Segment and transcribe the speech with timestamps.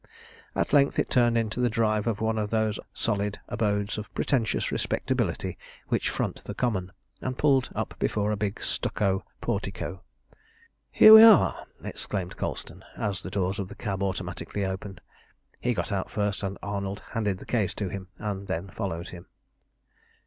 [0.55, 4.71] At length it turned into the drive of one of those solid abodes of pretentious
[4.71, 10.01] respectability which front the Common, and pulled up before a big stucco portico.
[10.89, 15.01] "Here we are!" exclaimed Colston, as the doors of the cab automatically opened.
[15.59, 19.27] He got out first, and Arnold handed the case to him, and then followed him.